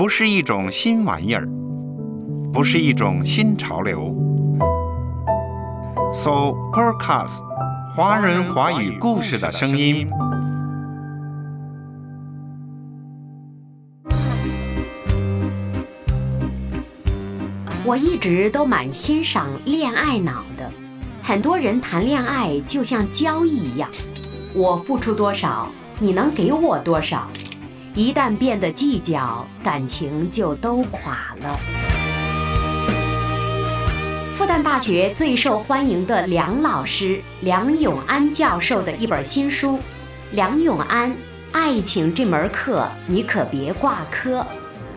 [0.00, 1.46] 不是一种新玩意儿，
[2.54, 4.16] 不是一种新潮流。
[6.10, 7.42] So podcast，
[7.94, 10.08] 华人华语故事的声音。
[17.84, 20.72] 我一直都蛮欣赏恋爱脑的，
[21.22, 23.90] 很多人谈恋爱就像交易一样，
[24.56, 27.28] 我付出多少，你能给我多少。
[27.92, 31.58] 一旦变得计较，感情就都垮了。
[34.38, 39.72] 复旦大学最受欢迎的梁老师梁永安教授的一本新书
[40.32, 41.12] 《梁永安
[41.52, 44.40] 爱情这门课你可别挂科》，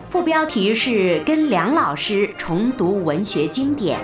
[0.08, 3.98] 副标题是“跟梁老师重读文学经典”。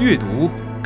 [0.00, 0.50] 阅读。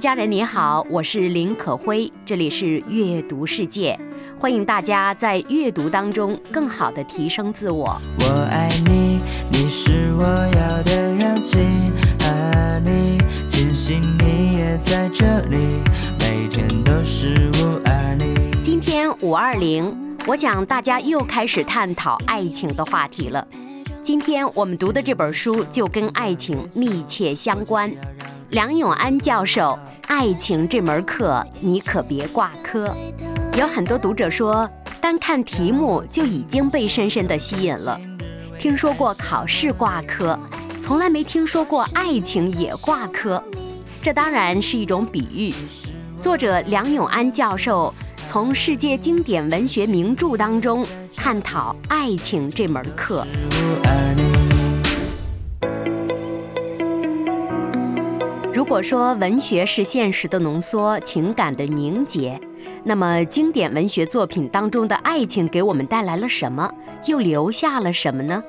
[0.00, 4.00] 家人你好，我是林可辉，这里是阅读世界，
[4.38, 8.00] 欢迎大家在阅读当中更好的提升自我。
[8.20, 9.18] 我爱你，
[9.52, 11.58] 你是我要的氧气，
[12.20, 15.58] 爱你，庆幸你也在这里，
[16.18, 18.34] 每天都是五二零。
[18.62, 23.46] 今天五二零，我想大家又开始探讨爱情的话题了。
[24.00, 27.92] 今天我们读的这本书就跟爱情密切相关。
[28.50, 32.92] 梁永安教授，爱情这门课你可别挂科。
[33.56, 34.68] 有很多读者说，
[35.00, 38.00] 单看题目就已经被深深的吸引了。
[38.58, 40.36] 听说过考试挂科，
[40.80, 43.40] 从来没听说过爱情也挂科。
[44.02, 45.54] 这当然是一种比喻。
[46.20, 47.94] 作者梁永安教授
[48.26, 50.84] 从世界经典文学名著当中
[51.14, 53.24] 探讨爱情这门课。
[58.70, 62.40] 如果说文学是现实的浓缩，情感的凝结，
[62.84, 66.72] 那么经典文学作品当中的爱情给我们带来了什么？
[67.06, 68.40] 又留下了什么呢？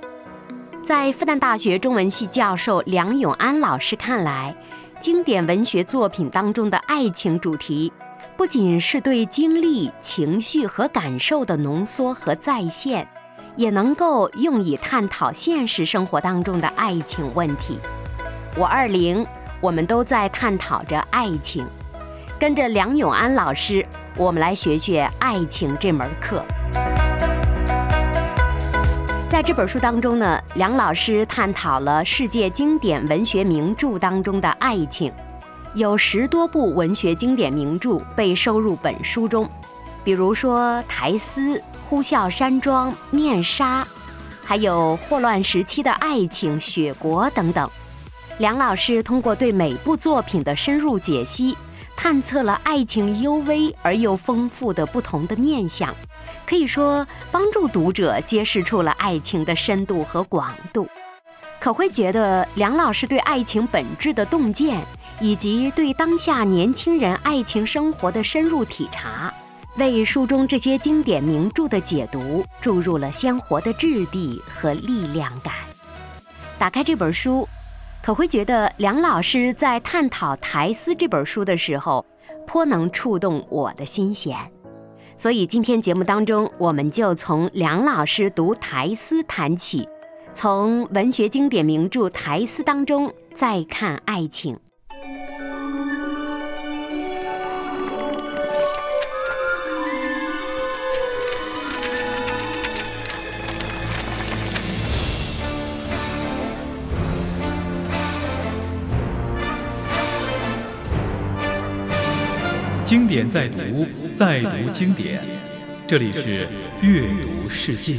[0.83, 4.55] 在复旦大学中文系教授梁永安老师看来，
[4.99, 7.91] 经典文学作品当中的爱情主题，
[8.37, 13.07] 不仅是对经历、情绪和感受的浓缩和再现，
[13.55, 17.79] 也能够用以探讨现实生活当中的爱情问题。
[18.55, 19.25] 五二零。
[19.61, 21.67] 我们都在探讨着爱情，
[22.39, 23.85] 跟着梁永安老师，
[24.17, 26.43] 我们来学学爱情这门课。
[29.29, 35.13] 在这本书当中呢，梁老师探讨了世界经典文学名著当中的爱情，
[35.75, 39.47] 有十多部文学经典名著被收入本书中，
[40.03, 41.55] 比如说《苔丝》
[41.87, 43.83] 《呼啸山庄》《面纱》，
[44.43, 47.69] 还有霍乱时期的爱情《雪国》等等。
[48.41, 51.55] 梁老师通过对每部作品的深入解析，
[51.95, 55.93] 探测了爱情幽微而又丰富的不同的面相，
[56.43, 60.89] 可以说帮助读者揭示出了爱情的深度和广度。
[61.59, 64.83] 可会觉得梁老师对爱情本质的洞见，
[65.19, 69.31] 以及对当下年轻人爱情生活的深入体察，
[69.75, 75.53] 为书中这些经典名著的解读注入了鲜活的质地和力量感。
[76.57, 77.47] 打开这本书。
[78.03, 82.03] 可会觉得梁老师在探讨《苔丝》这本书的时候，
[82.47, 84.35] 颇能触动我的心弦，
[85.15, 89.87] 所以今天节目当中，我们就从梁老师读《苔丝》谈起，
[90.33, 94.57] 从文学经典名著《苔丝》当中再看爱情。
[113.11, 113.57] 典在读，
[114.15, 115.21] 在读经典。
[115.85, 116.47] 这里是
[116.81, 117.95] 阅读世界。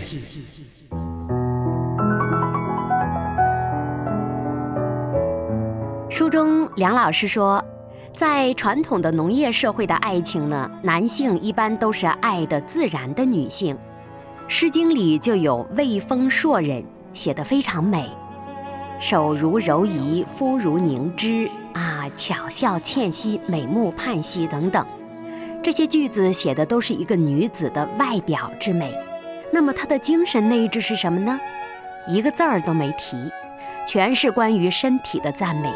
[6.09, 7.63] 书中梁老师说，
[8.17, 13.77] 在传统的农业社会的爱情呢，男性一般都是爱的自然的女性。
[14.49, 16.83] 《诗经》里就有“卫风硕忍”，
[17.13, 18.09] 写得非常美
[18.99, 21.47] ，“手如柔夷，肤如凝脂”。
[21.75, 24.87] 啊，巧笑倩兮，美目盼兮等等，
[25.63, 28.93] 这些句子写的都是一个女子的外表之美。
[29.53, 31.39] 那么她的精神内质是什么呢？
[32.09, 33.17] 一个字儿都没提，
[33.87, 35.73] 全是关于身体的赞美。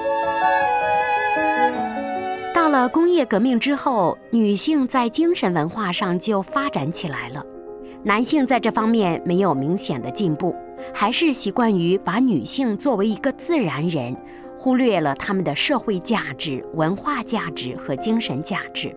[2.52, 7.44] 到了工业革命之后，女性在精神文化上就发展起来了，
[8.02, 10.56] 男性在这方面没有明显的进步，
[10.92, 14.16] 还是习惯于把女性作为一个自然人。
[14.58, 18.92] 忽略了他们的社会价值、文化价值和精神价值。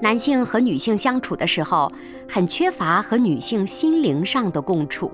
[0.00, 1.90] 男性和女性相处的时候，
[2.28, 5.10] 很缺乏和女性心灵上的共处。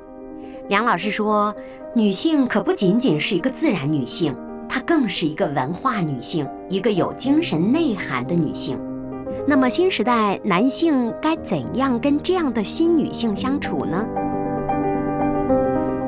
[0.68, 1.54] 梁老师说，
[1.94, 4.36] 女性可不仅仅是一个自然女性，
[4.68, 8.78] 她更是一个文化女性，一个有精神内涵的女性。
[9.46, 14.06] 那么，新时代男性该怎样跟这样的新女性相处呢？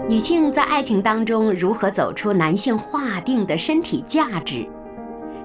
[0.08, 4.68] 女性在爱情当中如何走出男性划定的身体价值？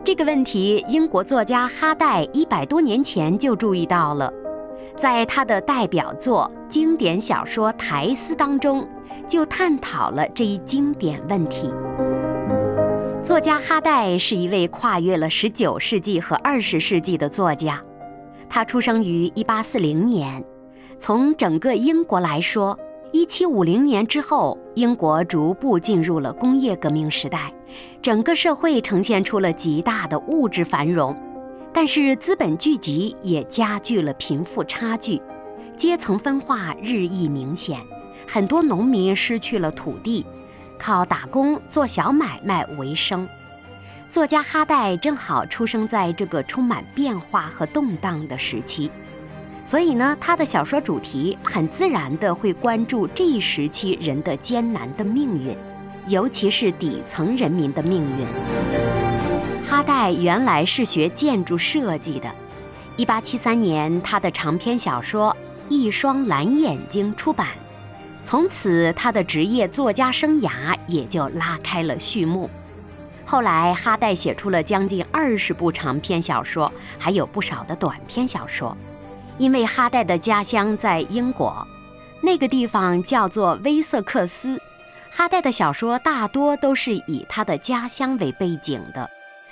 [0.04, 4.34] 这个问题，英国作家哈代一百多年前就注意到了，
[4.98, 8.88] 在他的代表作经典小说《苔丝》当中，
[9.28, 11.72] 就探讨了这一经典问题。
[13.22, 17.80] 作家哈代是一位跨越了十九世纪和二十世纪的作家，
[18.50, 20.44] 他出生于一八四零年，
[20.98, 22.78] 从整个英国来说。
[23.14, 27.54] 一七五零年之后，英国逐步进入了工业革命时代，
[28.02, 31.16] 整个社会呈现出了极大的物质繁荣，
[31.72, 35.22] 但是资本聚集也加剧了贫富差距，
[35.78, 37.80] 阶层分化日益明显，
[38.28, 40.26] 很多农民失去了土地，
[40.80, 43.28] 靠打工做小买卖为生。
[44.10, 48.90] 作家哈代正好出生在这个充满变化和动荡的时期。
[49.64, 55.56] 所以呢，他的小说主题很自然地会关注这一时期人的艰难的命运，
[56.08, 58.26] 尤其是底层人民的命运。
[59.64, 62.30] 哈代原来是学建筑设计的
[62.98, 65.32] ，1873年他的长篇小说
[65.70, 67.48] 《一双蓝眼睛》出版，
[68.24, 72.50] 从此他的职业作家生涯也就拉开了序幕。
[73.26, 76.70] 后来，哈代写出了将近二十部长篇小说，
[77.00, 78.76] 还有不少的短篇小说。
[79.38, 81.66] 因为哈代的家乡在英国，
[82.22, 84.62] 那个地方叫做威瑟克斯，
[85.14, 89.10] 哈代的小说大多都是以他的家乡为背景的，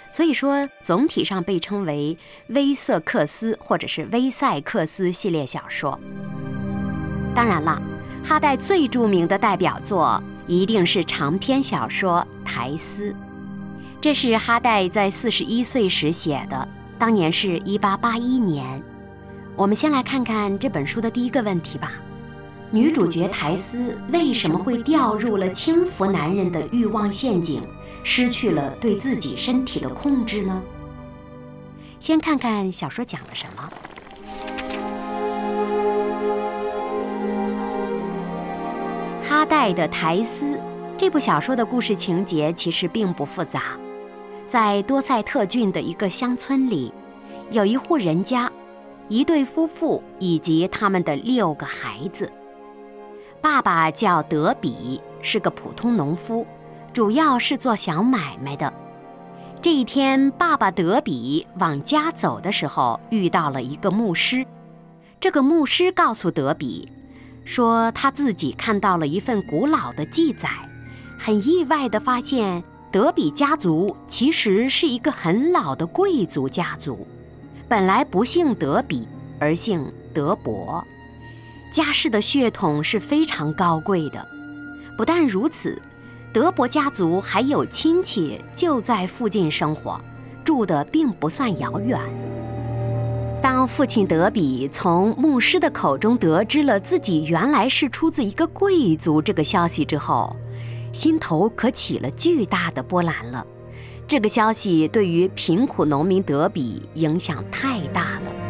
[0.10, 2.18] 所以说总体上被称为
[2.48, 6.00] 威瑟克斯或者是威塞克斯系列小说。
[7.36, 7.82] 当然了，
[8.24, 13.12] 哈代最著名的代表作一定是长篇小说《苔丝》，
[14.00, 16.68] 这是哈代在四十一岁时写的，
[16.98, 18.82] 当年是一八八一年。
[19.58, 21.92] 我们先来看看这本书的第一个问题吧：
[22.71, 27.63] 女主角苔丝为什么会掉入了轻浮男人的欲望陷阱，
[28.04, 30.62] 失去了对自己身体的控制呢？
[32.00, 33.69] 先看看小说讲了什么。
[39.24, 40.45] 哈代的《苔丝》
[40.95, 43.63] 这部小说的故事情节其实并不复杂，
[44.48, 46.94] 在多塞特郡的一个乡村里，
[47.50, 48.51] 有一户人家。
[49.07, 52.31] 一对夫妇以及他们的六个孩子。
[53.42, 56.46] 爸爸叫德比，是个普通农夫，
[56.92, 58.72] 主要是做小买卖的。
[59.62, 64.46] 这一天，爸爸德比往家走的时候，遇到了一个牧师。
[65.19, 66.92] 这个牧师告诉德比，
[67.46, 70.50] 说他自己看到了一份古老的记载，
[71.18, 77.08] 很意外地发现，德比家族其实是一个很老的贵族家族。
[77.68, 79.08] 本来不姓德比，
[79.40, 80.86] 而姓德伯，
[81.71, 84.28] 家世的血统是非常高贵的。
[84.97, 85.81] 不但如此，
[86.33, 89.99] 德伯家族还有亲戚就在附近生活，
[90.44, 91.99] 住的并不算遥远。
[93.42, 100.35] 当父亲德比从牧师的口中得知了自己原来是出自一个贵族这个消息之后，
[100.92, 103.45] 心头可起了巨大的波澜了。
[104.06, 108.49] 这个消息对于贫苦农民德比影响太大了。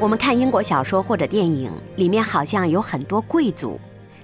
[0.00, 3.78] 我们看英国小说或者电影，里面好像有很多贵族，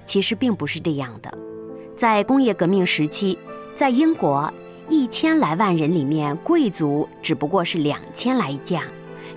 [0.07, 1.31] 其实并不是这样的。
[1.95, 3.37] 在工业革命时期，
[3.75, 4.51] 在英国
[4.89, 8.85] 一千来万人里面，贵族只不过是两千来家，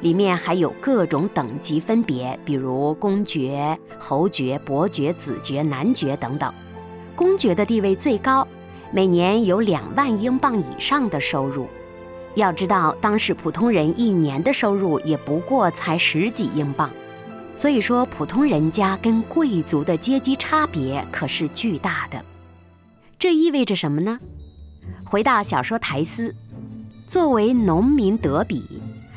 [0.00, 6.50] 里面还有各种等级分别，比如公爵、侯爵、伯爵、子爵、男爵等等。
[7.14, 8.48] 公爵的地位最高。
[8.92, 11.68] 每年有两万英镑以上的收入，
[12.34, 16.90] 要知道当时普通人一年的收入也不过才十几英镑，
[17.54, 22.24] 所以说普通人家跟贵族的阶级差别可是巨大的。
[23.18, 24.16] 这意味着什么呢？
[25.04, 26.34] 回到小说台丝，
[27.06, 28.64] 作为农民德比，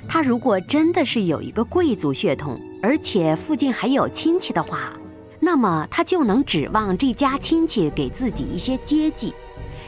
[0.09, 4.91] 他如果真的是有一个贵族血统，而且附近还有亲戚的话，
[5.39, 9.33] 那么他就能指望这家亲戚给自己一些接济。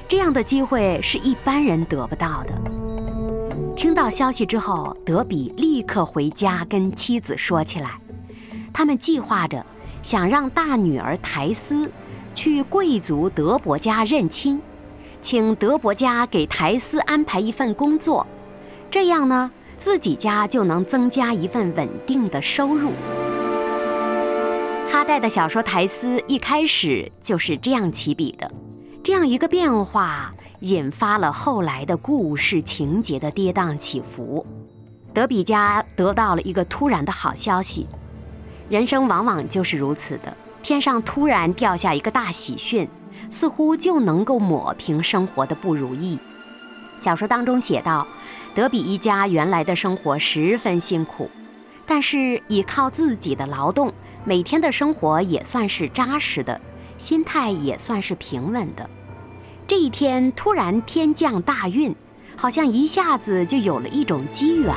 [0.07, 2.94] 这样的机会是一般人得不到的。
[3.75, 7.99] 听到消息之后，德比立刻回家跟妻子说起来，
[8.73, 9.65] 他们计划着
[10.01, 11.91] 想让大女儿苔丝
[12.33, 14.61] 去贵族德伯家认亲，
[15.21, 18.25] 请德伯家给苔丝安排一份工作，
[18.89, 22.93] 这样呢，自己家就能增加一份稳定的收入。
[24.87, 28.49] 哈代的小说苔丝一开始就是这样起笔的。
[29.03, 30.33] 这样一个变化，
[30.65, 34.43] 引发了后来的故事情节的跌宕起伏。
[35.13, 37.85] 德比家得到了一个突然的好消息，
[38.67, 42.89] 人生往往就是如此的，天上突然掉下一个大喜讯，
[43.29, 46.17] 似乎就能够抹平生活的不如意。
[46.97, 48.07] 小说当中写道，
[48.55, 51.29] 德比一家原来的生活十分辛苦，
[51.85, 53.93] 但是依靠自己的劳动，
[54.23, 56.59] 每天的生活也算是扎实的。
[56.97, 58.89] 心态也算是平稳的。
[59.67, 61.93] 这一天突然天降大运，
[62.35, 64.75] 好像一下子就有了一种机缘。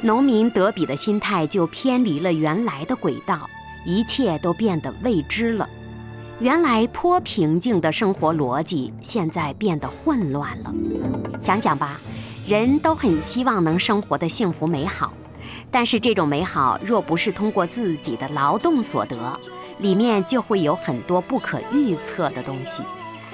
[0.00, 3.50] 农民德比的心态就偏离了原来的轨道，
[3.84, 5.68] 一切都变得未知了。
[6.38, 10.72] 原来颇平静的生活逻辑，现在变得混乱了。
[11.40, 12.00] 想想吧，
[12.46, 15.12] 人都很希望能生活的幸福美好，
[15.68, 19.16] 但是这种美好若不是通过自己的劳动所得，
[19.78, 22.82] 里面就会有很多不可预测的东西，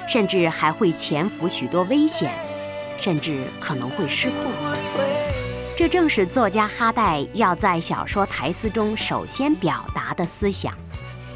[0.09, 2.33] 甚至还会潜伏许多危险，
[2.99, 4.51] 甚至可能会失控。
[5.77, 10.73] 这正是作家哈代要在小说台词中首先表达的思想。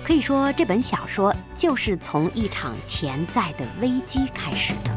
[0.03, 4.91] 可以说，这本小说就是从一场潜在的危机开始的。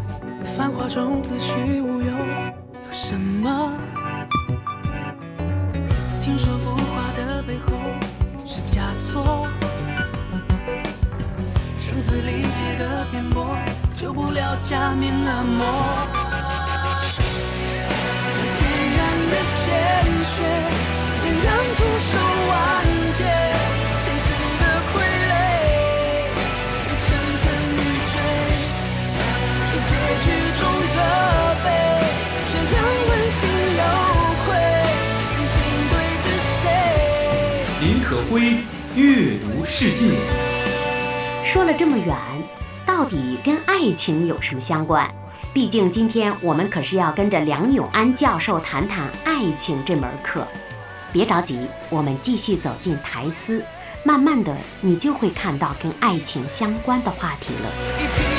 [0.43, 3.71] 繁华中自虚乌有，有什么？
[6.19, 6.57] 听说
[14.65, 15.61] 假面恶魔。
[18.35, 18.65] 这坚
[18.97, 19.61] 然的鲜
[20.25, 20.33] 血，
[21.21, 22.17] 怎样徒手
[22.49, 22.51] 完
[23.13, 23.21] 结？
[23.99, 24.25] 现实
[24.59, 24.97] 的傀
[25.29, 25.33] 儡，
[26.81, 27.05] 一层
[27.37, 27.43] 层
[27.77, 27.79] 欲
[28.09, 28.13] 坠。
[29.69, 29.91] 这结
[30.25, 30.97] 局中责
[31.63, 31.67] 备，
[32.49, 33.39] 这样问心
[33.77, 33.81] 有
[34.45, 34.47] 愧，
[35.31, 35.53] 真心
[35.91, 35.93] 对
[36.23, 36.63] 着谁？
[37.81, 38.33] 林可辉
[38.95, 40.01] 阅读世界。
[41.43, 42.17] 说了这么远，
[42.97, 45.05] 到底跟爱情有什么相关？
[45.53, 50.47] 毕竟今天我们可是要跟着梁永安教授谈谈爱情这门课。
[51.11, 53.61] 别着急，我们继续走进台词，
[54.05, 58.34] 慢慢的你就会看到跟爱情相关的话题了。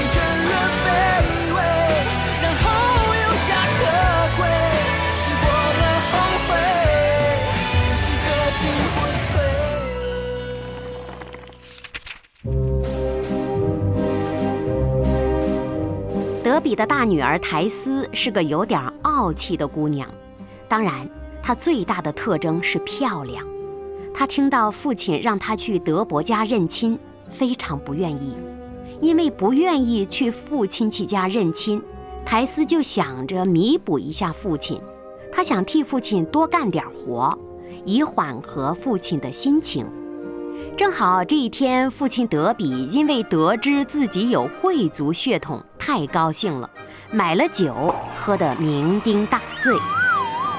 [16.67, 20.13] 比的大女儿苔丝是个有点傲气的姑娘，
[20.67, 21.09] 当然，
[21.41, 23.47] 她最大的特征是漂亮。
[24.13, 28.35] 她听到父亲让她去德伯家认亲，非常不愿意，
[29.01, 31.81] 因为不愿意去父亲戚家认亲，
[32.25, 34.81] 苔丝就想着弥补一下父亲，
[35.31, 37.39] 她想替父亲多干点活，
[37.85, 39.87] 以缓和父亲的心情。
[40.77, 46.69] 正好这一天，父亲德比因为得知自己有贵族血统，太高兴了，
[47.11, 49.75] 买了酒喝得酩酊大醉。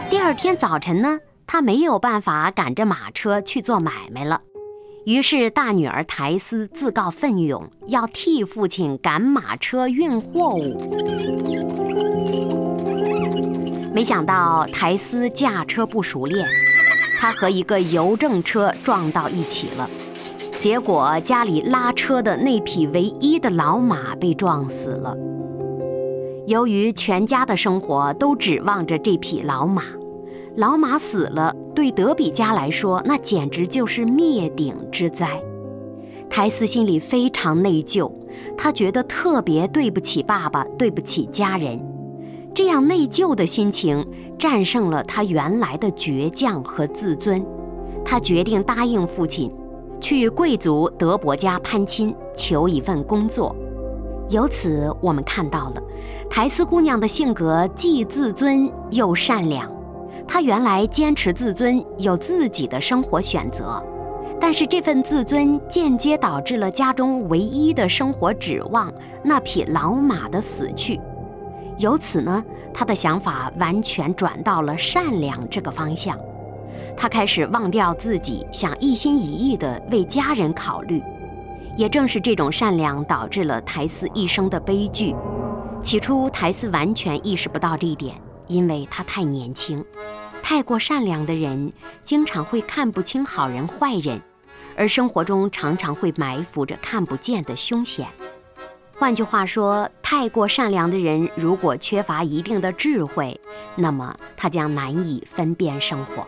[0.09, 4.41] 第二天早晨呢，他没有办法赶着马车去做买卖了，
[5.05, 10.77] 于是大女儿苔丝自告奋勇要替父亲赶马车运货物。
[13.93, 16.47] 没想到苔丝驾车不熟练，
[17.19, 19.89] 他和一个邮政车撞到一起了。
[20.59, 25.15] 结果家里拉车的那匹唯一的老马被撞死了。
[26.47, 29.83] 由于全家的生活都指望着这匹老马，
[30.55, 35.41] 老马死了，对德比家来说，那简直就是灭顶之灾。
[36.29, 38.11] 台斯心里非常内疚，
[38.57, 41.79] 他觉得特别对不起爸爸，对不起家人。
[42.53, 44.03] 这样内疚的心情
[44.37, 47.45] 战胜了他原来的倔强和自尊，
[48.05, 49.51] 他决定答应父亲。
[49.99, 53.55] 去贵族德伯家攀亲，求一份工作。
[54.29, 55.81] 由此，我们看到了
[56.29, 59.67] 台斯姑娘的性格既自尊又善良。
[60.27, 63.83] 她原来坚持自尊，有自己的生活选择，
[64.39, 71.01] 但是这份自尊间接导致了家中唯一的生活指望那匹老马的死去。
[71.79, 72.43] 由此呢，
[72.73, 76.17] 他的想法完全转到了善良这个方向。
[76.95, 81.01] 他开始忘掉自己，想一心一意地为家人考虑。
[81.75, 85.15] 也正是这种善良，导致了苔丝一生的悲剧。
[85.83, 89.85] 起初，苔丝完全意识不到这一点，因为他太年轻。
[90.41, 91.71] 太过善良的人，
[92.03, 94.19] 经常会看不清好人坏人，
[94.75, 98.07] 而生活中常常会埋伏着看不见的凶险。
[98.99, 103.39] 换句话说，太过善良的人，如果缺乏一定的智慧，
[103.75, 106.27] 那么他将难以分辨生活。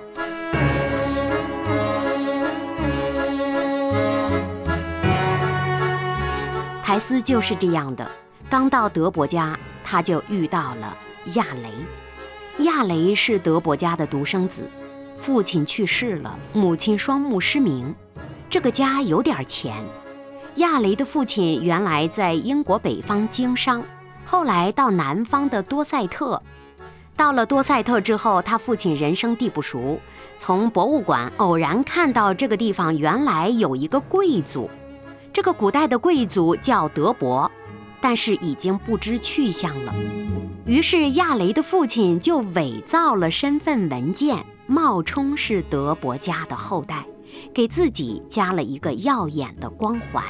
[6.83, 8.07] 苔丝就是这样的。
[8.47, 10.95] 刚到德伯家，他就遇到了
[11.33, 12.63] 亚雷。
[12.65, 14.69] 亚雷是德伯家的独生子，
[15.17, 17.95] 父亲去世了，母亲双目失明。
[18.47, 19.83] 这个家有点钱。
[20.59, 23.81] 亚雷的父亲原来在英国北方经商，
[24.25, 26.41] 后来到南方的多塞特。
[27.15, 29.97] 到了多塞特之后，他父亲人生地不熟，
[30.37, 34.69] 从博物馆偶然看到这个地方原来有一个贵族。
[35.31, 37.49] 这个古代的贵族叫德伯，
[38.01, 39.95] 但是已经不知去向了。
[40.65, 47.05] 于是亚雷的父亲就伪造了身份文件，冒充是德伯家的后代，
[47.53, 50.23] 给自己加了一个耀眼的光环。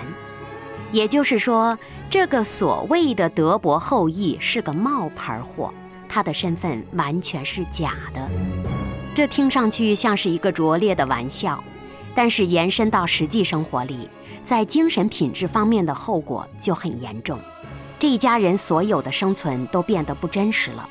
[0.91, 1.77] 也就是说，
[2.09, 5.73] 这个所谓的德伯后裔是个冒牌货，
[6.07, 8.29] 他的身份完全是假的。
[9.13, 11.63] 这听上去像是一个拙劣的玩笑，
[12.15, 14.09] 但是延伸到实际生活里。
[14.41, 17.37] 在精神品质方面的后果就很严重，
[17.99, 20.89] 这一家人所有的生存都变得不真实了。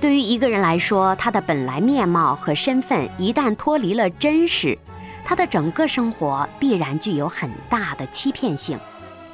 [0.00, 4.78] 对于一个人来说，他的本来面貌和身份一旦脱离了真实，
[5.24, 8.78] 他的整个生活必然具有很大的欺骗性。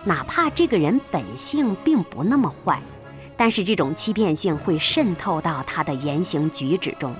[0.04, 2.80] 哪怕这个人本性并不那么坏，
[3.36, 7.14] 但是这种欺骗性会渗透到他的言行举止中，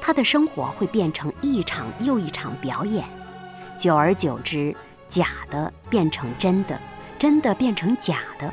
[0.00, 3.04] 他的生活会变成一场又一场表演，
[3.76, 4.74] 久而久之。
[5.08, 6.78] 假的变成真的，
[7.18, 8.52] 真的变成假的，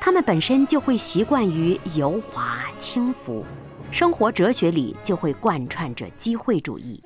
[0.00, 3.44] 他们本身就会习惯于油滑轻浮，
[3.90, 7.02] 生活哲学里就会贯穿着机会主义。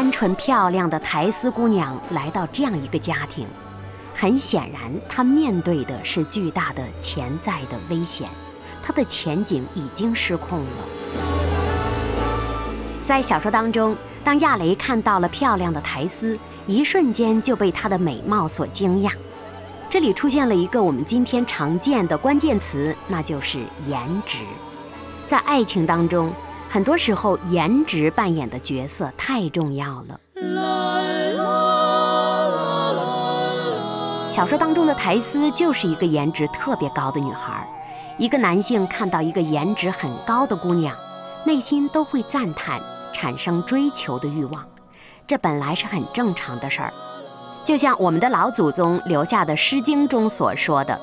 [0.00, 3.46] 单纯漂亮的苔丝姑娘来到这样一个家庭，
[4.14, 8.26] 很显然她面对的是巨大的潜在的危险，
[8.82, 10.66] 她的前景已经失控了。
[13.04, 19.10] 在小说当中，当亚雷看到了漂亮的苔丝，一瞬间就被她的美貌所惊讶。
[19.90, 24.38] 这里出现了一个我们今天常见的关键词，那就是颜值。
[25.26, 26.32] 在爱情当中，
[26.72, 30.20] 很多时候颜值扮演的角色太重要了。
[34.28, 37.68] 小说当中的苔丝就是一个颜值特别高的女孩。
[38.18, 40.96] 一个男性看到一个颜值很高的姑娘，
[41.44, 42.80] 内心都会赞叹。
[43.12, 44.64] 产生追求的欲望，
[45.26, 46.92] 这本来是很正常的事儿。
[47.64, 50.98] 就像我们的老祖宗留下的《诗经》中所说的：“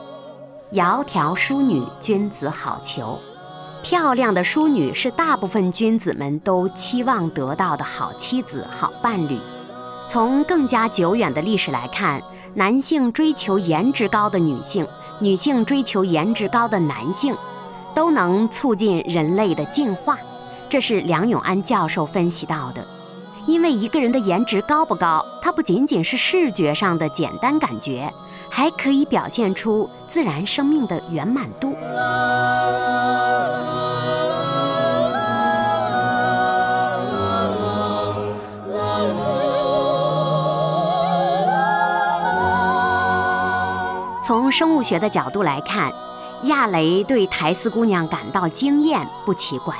[0.71, 3.19] 窈窕淑女，君子好逑。”
[3.89, 9.39] 漂亮的淑女是大部分君子们都期望得到的好妻子、好伴侣。
[10.05, 12.21] 从更加久远的历史来看，
[12.53, 14.85] 男性追求颜值高的女性，
[15.21, 17.33] 女性追求颜值高的男性，
[17.95, 20.17] 都能促进人类的进化。
[20.67, 22.85] 这是梁永安教授分析到的，
[23.45, 28.13] 因为一个人的颜值高不高，它不仅仅是视觉上的简单感觉，
[28.49, 31.73] 还可以表现出自然生命的圆满度。
[44.27, 45.89] 从生物学的角度来看，
[46.43, 49.73] 亚雷对苔丝姑娘感到惊艳不奇怪。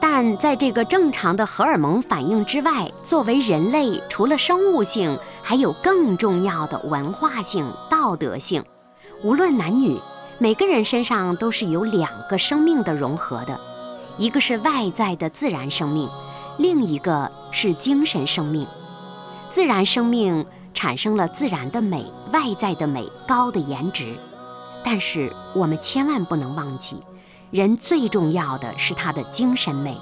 [0.00, 8.60] 但在这个正常的荷尔蒙反应之外，作为人类，除了生物性，还有更重要的文化性、道德性。
[9.22, 9.96] 无论男女，
[10.38, 13.60] 每个人身上都是有两个生命的融合的，
[14.16, 16.08] 一个是外在的自然生命，
[16.56, 18.66] 另一个是精神生命。
[19.48, 24.14] 自然生命产生了自然的美，外在的美，高的颜值。
[24.84, 26.96] 但是我们千万不能忘记。
[27.50, 29.96] 人最重要的是他的精神美，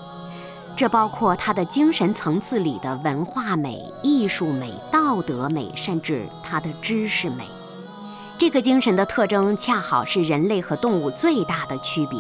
[0.77, 7.45] 这包括他的精神层次里的文化美、艺术美、道德美，甚至他的知识美。
[8.37, 12.19] 这个精神的特征恰好是人类和动物最大的区别。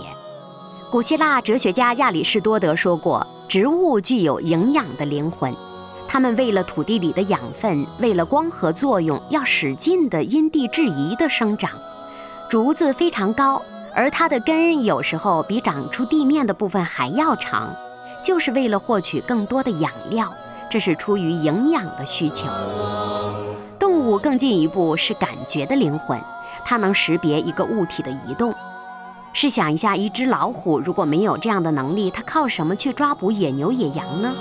[0.90, 5.54] 古希腊哲学家亚里士多德说过：“植物具有营养的灵魂，
[6.08, 11.70] 它们为了土地里的养分，为了光合作用，要使劲的因地制宜的生长。
[12.48, 13.60] 竹子非常高，
[13.94, 17.74] 而它的根有时候比长出地面的部分还要长，
[18.22, 20.32] 就是为了获取更多的养料，
[20.70, 22.46] 这是出于营养的需求。
[23.78, 26.18] 动物更进一步是感觉的灵魂，
[26.64, 28.54] 它能识别一个物体的移动。
[29.32, 34.32] 试想一下，一只老虎如果没有这样的能力，它靠什么去抓捕野牛、野羊呢？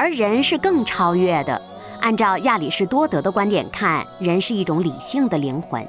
[0.00, 1.60] 而人是更超越的。
[2.00, 5.86] 按照亚里士多德的观点看，人是一种理性的灵魂，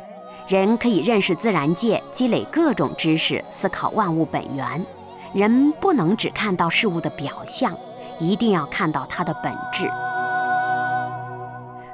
[0.50, 4.86] 人可以认识自然界，积累各种知识，思考万物本源。
[5.34, 7.74] 人不能只看到事物的表象，
[8.20, 9.90] 一定要看到它的本质。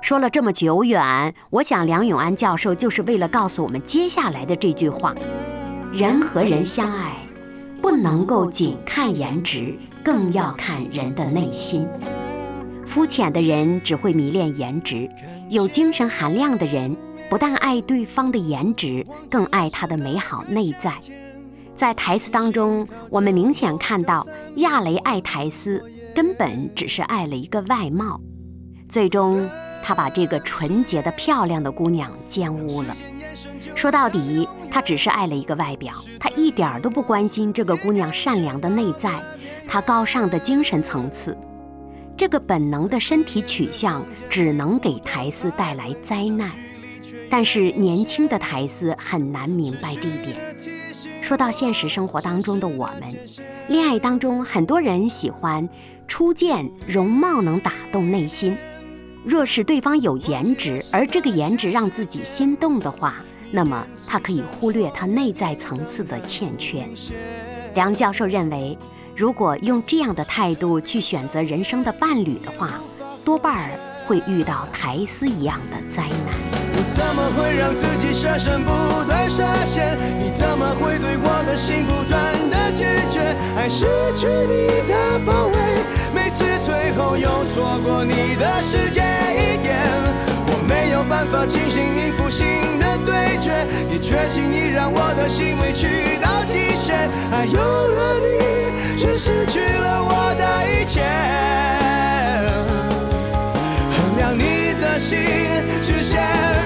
[0.02, 5.14] 说了这么久远，我想梁永安教授就是为了告诉我们接下来的这句话：
[5.94, 7.12] 人和人相爱，
[7.90, 9.74] 不能够仅看颜值，
[10.04, 11.88] 更要看人的内心。
[12.86, 15.10] 肤浅的人只会迷恋颜值，
[15.50, 16.94] 有精神含量的人
[17.30, 20.94] 不但爱对方的颜值，更爱他的美好内在。
[21.76, 25.82] 在台词当中，我们明显看到亚雷爱台斯，
[26.14, 28.20] 根本只是爱了一个外貌，
[28.90, 29.50] 最终。
[29.82, 32.94] 他把这个纯洁的、漂亮的姑娘奸污了。
[33.76, 39.12] 说到底，他只是爱了一个外表，他一点都不关心这个姑娘善良的内在，
[39.68, 41.38] 她高尚的精神层次。
[42.16, 46.50] 这个本能的身体取向只能给苔丝带来灾难。
[47.30, 50.38] 但是年轻的苔丝很难明白这一点。
[51.22, 53.16] 说到现实生活当中的我们，
[53.68, 55.68] 恋爱当中很多人喜欢
[56.08, 58.56] 初见容貌能打动内心。
[59.26, 63.18] 若是对方有颜值，而这个颜值让自己心动的话，
[63.52, 66.88] 那么他可以忽略他内在层次的欠缺。
[67.76, 68.78] 梁教授认为，
[69.16, 72.80] 如果用这样的态度去选择人生的伴侣的话，
[73.24, 73.72] 多半儿
[74.06, 76.34] 会遇到台丝一样的灾难。
[76.80, 78.70] 我怎么会让自己设身不
[79.06, 79.98] 断设限？
[80.20, 82.16] 你怎么会对我的心不断
[82.50, 83.36] 的拒绝？
[83.58, 85.58] 爱失去你的包围。
[86.14, 89.02] 每次退后又错过你的世界
[89.34, 89.76] 一点，
[90.68, 92.46] 没有办法清醒应付新
[92.80, 97.10] 的对决，也确信你让我的心委屈到极限。
[97.32, 101.02] 爱有了你，却失去了我的一切。
[103.96, 105.18] 衡量你的心，
[105.84, 106.22] 直线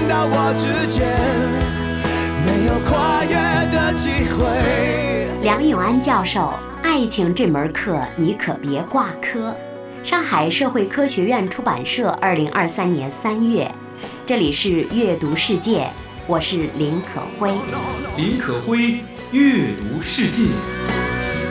[0.08, 1.06] 到我之间，
[2.44, 3.34] 没有跨越
[3.70, 5.30] 的机会。
[5.42, 6.52] 梁永安教授。
[6.82, 9.56] 爱情这门课，你可别挂科。
[10.02, 13.70] 上海社会科学院出版社，二零二三年三月。
[14.26, 15.88] 这里是阅读世界，
[16.26, 17.52] 我是林可辉。
[18.16, 20.48] 林可辉，阅读世界。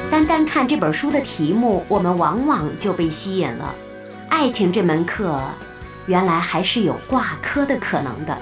[0.09, 3.73] 单单看这本书的题目，我们往往就被吸引了。
[4.29, 5.39] 爱情这门课，
[6.05, 8.37] 原来还是有挂科的可能的。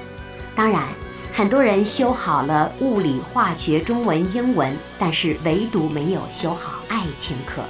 [0.55, 0.83] 当然。
[1.31, 7.61] 很多人修好了物理、化学、中文、英文，但是唯独没有修好爱情课。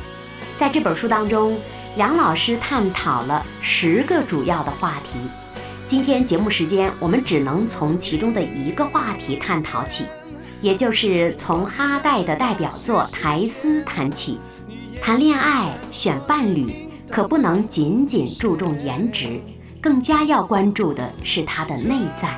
[0.57, 1.59] 在这本书当中，
[1.95, 5.19] 杨老师探讨了十个主要的话题。
[5.89, 10.05] 今天节目时间，我们只能从其中的一个话题探讨起，
[10.61, 14.37] 也就是从哈代的代表作《苔丝》谈起。
[15.01, 19.41] 谈恋爱选伴侣，可不能仅仅注重颜值，
[19.81, 22.37] 更加要关注的是他的内在。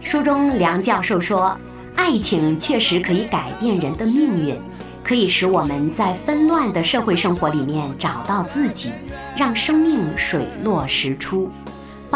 [0.00, 1.58] 书中梁教授说，
[1.96, 4.56] 爱情确实可以改变人的命运，
[5.02, 8.92] 可以使我们在纷乱的社会生活里面找到自己，
[9.36, 11.50] 让生命水落石出。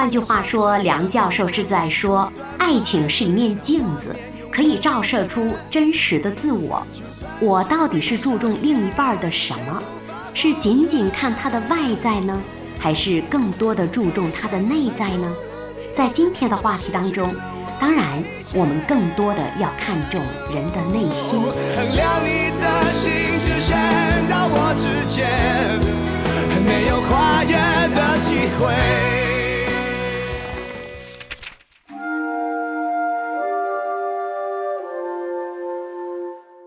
[0.00, 4.16] 换句话说，梁教授是在说，爱情是一面镜子，
[4.50, 6.82] 可以照射出真实的自我。
[7.38, 9.82] 我到底是注重另一半的什么？
[10.32, 12.40] 是仅仅看他的外在呢，
[12.78, 15.30] 还是更多的注重他的内在呢？
[15.92, 17.34] 在今天的话题当中。
[17.78, 20.18] 当然，我们更多的要看重
[20.50, 21.42] 人的内心。
[21.42, 23.12] 衡量你的心
[23.44, 23.70] 只
[24.30, 25.28] 到我之前，
[26.64, 27.52] 没有跨越
[27.94, 29.28] 的机会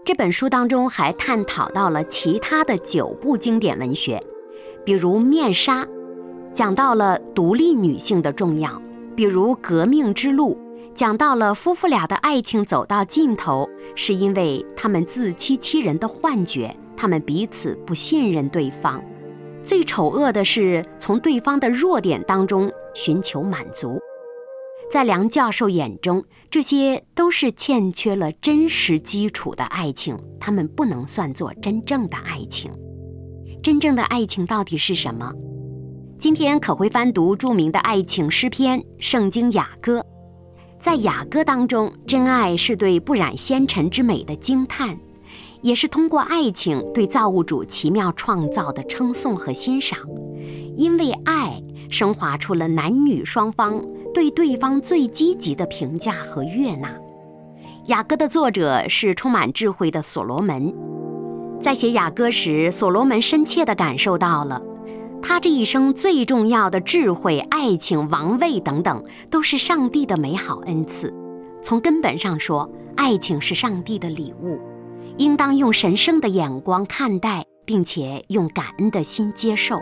[0.05, 4.21] 这本书当中还探讨到了其他的九部经典文学，
[4.83, 5.85] 比如《面纱》，
[6.51, 8.71] 讲到了独立女性的重要；
[9.15, 10.55] 比如《革命之路》。
[10.93, 19.01] 讲到了夫妇俩的爱情走到尽头，是因为他们自欺欺人的幻觉，他们彼此不信任对方。
[19.63, 23.97] 最丑恶的是从对方的弱点当中寻求满足。
[24.93, 32.71] 在梁教授眼中，这些都是欠缺了真实基础的爱情，他们不能算作真正的爱情。
[33.63, 35.33] 真正的爱情到底是什么？
[36.19, 39.99] 今天可会翻读著名的爱情诗篇《圣经雅歌》。
[40.77, 44.95] 在雅歌当中，真爱是对不染纤尘之美的惊叹，
[45.63, 49.97] 也是通过爱情对造物主奇妙创造的称颂和欣赏。
[50.77, 56.93] 因为爱，升华出了男女双方对对方最积极的评价和悦纳。
[57.87, 60.73] 雅歌的作者是充满智慧的所罗门，
[61.59, 64.61] 在写雅歌时，所罗门深切地感受到了。
[65.21, 71.13] 他这一生最重要的智慧、爱情、王位等等，都是上帝的美好恩赐。
[71.61, 74.59] 从根本上说，爱情是上帝的礼物，
[75.17, 79.81] 应当用神圣的眼光看待，并且用感恩的心接受。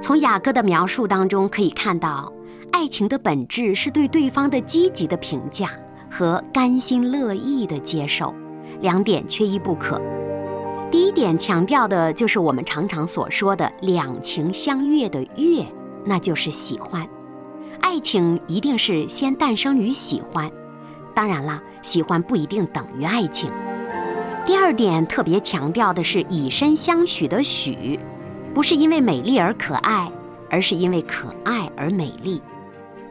[0.00, 2.32] 从雅各的描述当中可以看到，
[2.72, 5.70] 爱情的本质是对对方的积极的评价
[6.10, 8.34] 和甘心乐意的接受，
[8.80, 10.00] 两点缺一不可。
[10.90, 15.64] 第一点强调的就是我们常常所说的两情相悦的悦，
[16.04, 17.06] 那就是喜欢。
[17.80, 20.50] 爱情一定是先诞生于喜欢，
[21.14, 23.50] 当然了，喜欢不一定等于爱情。
[24.46, 27.98] 第二点特别强调的是以身相许的许，
[28.52, 30.10] 不是因为美丽而可爱，
[30.48, 32.40] 而是因为可爱而美丽。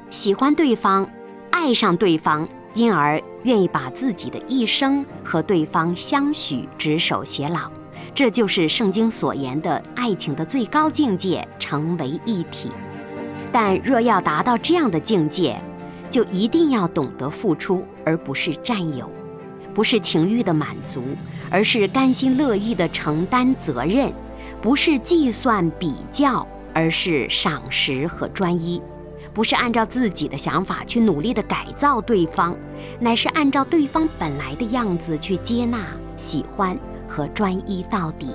[0.10, 1.10] 喜欢对方，
[1.52, 2.48] 爱上对方。
[2.76, 7.70] 因而愿意把自己的一生和对方相许，执手偕老，
[8.14, 12.70] 这就是圣经所言的爱情的最高境界，成为一体。
[13.52, 15.60] 但若要达到这样的境界，
[16.08, 19.08] 就一定要懂得付出，而不是占有；
[19.80, 21.02] 不是情欲的满足，
[21.50, 24.12] 而是甘心乐意的承担责任；
[24.62, 28.82] 不是计算比较，而是赏识和专一。
[29.34, 32.58] 不是按照自己的想法去努力的改造对方，
[33.00, 35.88] 乃是按照对方本来的样子去接纳、
[36.18, 38.32] 喜欢和专一到底。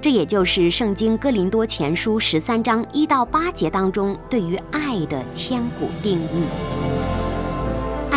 [0.00, 6.91] 这也就是《圣经·哥林多前书》十三章一到八节当中对于爱的千古定义。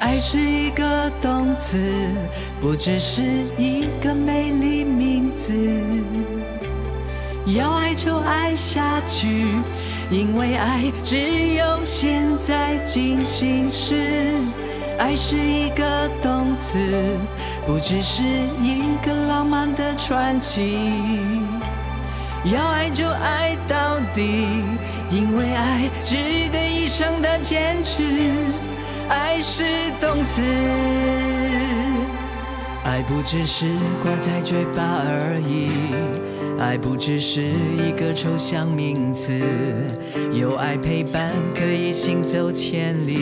[0.00, 1.78] 爱是一个动词，
[2.58, 3.22] 不只是
[3.58, 5.52] 一个美丽名字。
[7.46, 9.46] 要爱就爱下去，
[10.10, 13.94] 因为爱只有现在进行时。
[14.98, 16.78] 爱是一个动词，
[17.66, 18.22] 不只是
[18.62, 20.78] 一个浪漫的传奇。
[22.44, 24.62] 要爱就爱到底，
[25.10, 26.16] 因为爱值
[26.50, 28.02] 得一生的坚持。
[29.10, 29.64] 爱是
[30.00, 30.40] 动词，
[32.84, 33.66] 爱不只是
[34.00, 35.70] 挂在嘴巴而已。
[36.60, 39.40] 爱不只是一个抽象名词，
[40.32, 43.18] 有爱陪伴可以行走千里，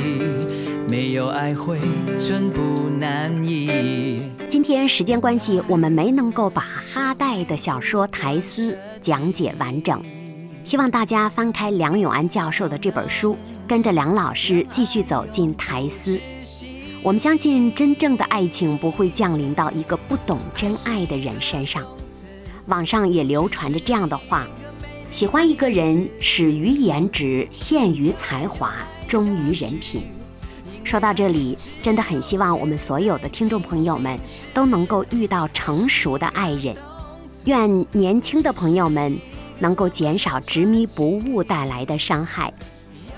[0.91, 1.79] 没有爱会
[2.19, 4.31] 寸步难移。
[4.47, 6.61] 今天时间关系，我们没能够把
[6.93, 10.03] 哈代的小说《苔丝》讲解完整，
[10.65, 16.19] 希望大家翻开梁永安教授的这本书，跟着梁老师继续走进苔丝。
[17.03, 21.87] 我们相信，真正的爱情不会降临到一个不懂真爱的人身上。
[22.67, 24.49] 网上也流传着这样的话：
[25.11, 28.75] 喜欢一个人，始于颜值，陷于才华，
[29.07, 30.03] 忠于人品。
[30.83, 34.19] 说到这里，真的很希望我们所有的听众朋友们
[34.55, 36.75] 都能够遇到成熟的爱人。
[37.45, 39.17] 愿年轻的朋友们
[39.59, 42.53] 能够减少执迷不悟带来的伤害。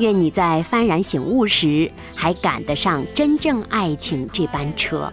[0.00, 5.12] 愿你在幡然醒悟时，还赶得上真正爱情这班车。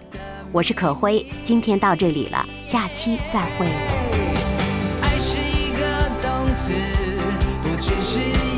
[0.50, 3.66] 我是可辉，今天到这里了，下期再会。
[5.02, 6.72] 爱是一个动词
[7.62, 8.57] 不只是。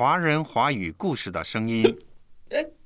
[0.00, 1.84] 华人华语故事的声音。